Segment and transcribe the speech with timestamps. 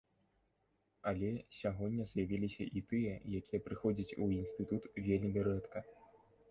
[1.11, 3.13] Але сягоння з'явіліся і тыя,
[3.43, 5.79] якія прыходзяць у інстытут вельмі рэдка.